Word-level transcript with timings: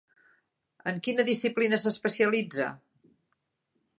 En 0.91 0.97
quina 1.07 1.25
disciplina 1.27 1.79
s'especialitza? 1.83 2.73